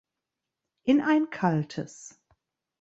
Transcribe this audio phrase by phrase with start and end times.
[0.83, 2.17] In ein kaltes.